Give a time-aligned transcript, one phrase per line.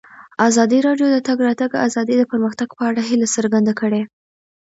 [0.47, 4.01] ازادي راډیو د د تګ راتګ ازادي د پرمختګ په اړه هیله څرګنده کړې.